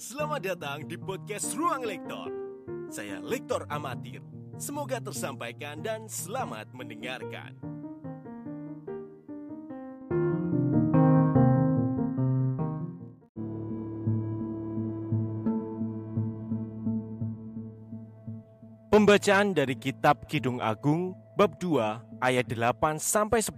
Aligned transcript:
Selamat 0.00 0.40
datang 0.40 0.88
di 0.88 0.96
podcast 0.96 1.52
Ruang 1.52 1.84
Lektor. 1.84 2.32
Saya 2.88 3.20
Lektor 3.20 3.68
Amatir. 3.68 4.24
Semoga 4.56 4.96
tersampaikan 4.96 5.84
dan 5.84 6.08
selamat 6.08 6.72
mendengarkan. 6.72 7.52
Pembacaan 18.88 19.52
dari 19.52 19.76
kitab 19.76 20.24
Kidung 20.32 20.64
Agung 20.64 21.12
bab 21.36 21.60
2 21.60 22.24
ayat 22.24 22.48
8 22.48 22.96
sampai 22.96 23.44
10 23.44 23.52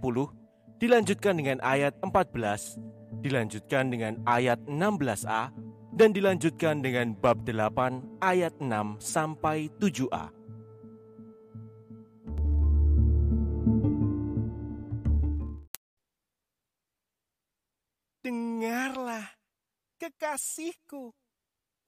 dilanjutkan 0.75 1.39
dengan 1.39 1.63
ayat 1.63 1.95
14, 2.03 3.23
dilanjutkan 3.23 3.87
dengan 3.87 4.19
ayat 4.27 4.59
16a 4.67 5.62
dan 5.93 6.09
dilanjutkan 6.09 6.81
dengan 6.81 7.13
bab 7.13 7.45
8 7.45 8.17
ayat 8.17 8.57
6 8.57 8.97
sampai 8.97 9.69
7a. 9.77 10.33
Dengarlah, 18.23 19.37
kekasihku, 20.01 21.13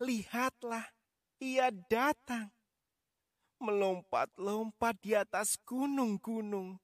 lihatlah, 0.03 0.85
ia 1.41 1.71
datang 1.71 2.51
melompat-lompat 3.57 4.99
di 5.01 5.15
atas 5.17 5.57
gunung-gunung, 5.65 6.77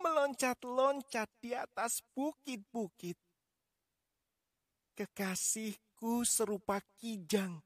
meloncat-loncat 0.00 1.28
di 1.42 1.52
atas 1.52 2.00
bukit-bukit. 2.14 3.18
Kekasihku 4.96 5.85
serupa 6.24 6.82
kijang 7.00 7.60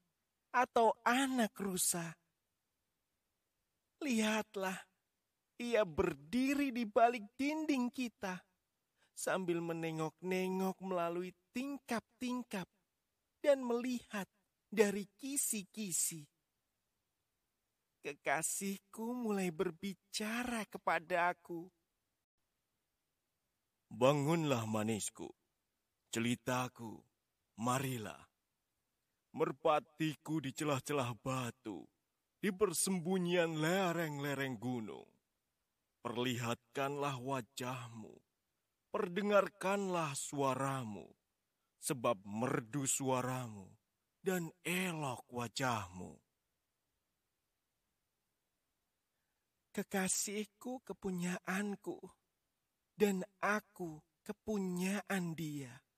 atau 0.54 0.94
anak 1.02 1.54
rusa. 1.58 2.14
Lihatlah, 4.00 4.78
ia 5.60 5.84
berdiri 5.84 6.72
di 6.72 6.88
balik 6.88 7.36
dinding 7.36 7.92
kita 7.92 8.38
sambil 9.12 9.60
menengok-nengok 9.60 10.80
melalui 10.80 11.34
tingkap-tingkap 11.52 12.66
dan 13.44 13.60
melihat 13.60 14.24
dari 14.72 15.04
kisi-kisi 15.18 16.24
kekasihku 18.00 19.12
mulai 19.12 19.52
berbicara 19.52 20.64
kepada 20.64 21.36
aku. 21.36 21.68
Bangunlah 23.90 24.64
manisku, 24.64 25.28
celitaku, 26.08 27.02
marilah. 27.60 28.24
Merpatiku 29.36 30.40
di 30.40 30.50
celah-celah 30.50 31.12
batu, 31.20 31.84
di 32.40 32.50
persembunyian 32.50 33.60
lereng-lereng 33.60 34.56
gunung. 34.56 35.06
Perlihatkanlah 36.00 37.20
wajahmu, 37.20 38.16
perdengarkanlah 38.88 40.16
suaramu, 40.16 41.04
sebab 41.76 42.24
merdu 42.24 42.88
suaramu 42.88 43.68
dan 44.24 44.48
elok 44.64 45.28
wajahmu. 45.28 46.16
Kekasihku 49.70 50.82
kepunyaanku, 50.82 52.00
dan 52.96 53.22
aku 53.38 54.02
kepunyaan 54.24 55.36
dia. 55.36 55.89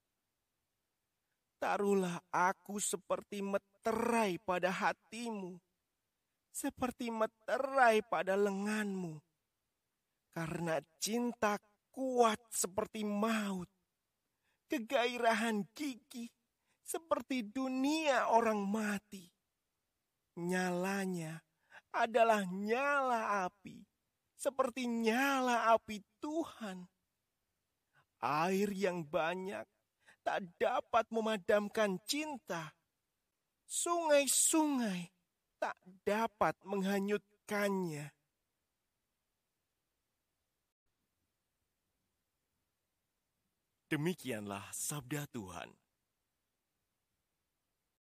Taruhlah 1.63 2.19
aku 2.35 2.83
seperti 2.83 3.39
meterai 3.39 4.35
pada 4.43 4.67
hatimu, 4.67 5.55
seperti 6.51 7.07
meterai 7.15 8.03
pada 8.03 8.35
lenganmu, 8.35 9.23
karena 10.35 10.83
cinta 10.99 11.63
kuat 11.95 12.43
seperti 12.51 13.07
maut, 13.07 13.71
kegairahan 14.67 15.63
gigi 15.71 16.27
seperti 16.83 17.47
dunia 17.47 18.27
orang 18.35 18.67
mati. 18.67 19.31
Nyalanya 20.43 21.47
adalah 21.95 22.43
nyala 22.43 23.47
api, 23.47 23.87
seperti 24.35 24.91
nyala 24.91 25.79
api 25.79 26.03
Tuhan. 26.19 26.91
Air 28.19 28.75
yang 28.75 29.07
banyak 29.07 29.63
tak 30.23 30.47
dapat 30.59 31.05
memadamkan 31.11 31.99
cinta. 32.07 32.71
Sungai-sungai 33.67 35.11
tak 35.59 35.77
dapat 36.07 36.55
menghanyutkannya. 36.67 38.11
Demikianlah 43.93 44.73
sabda 44.73 45.29
Tuhan. 45.29 45.82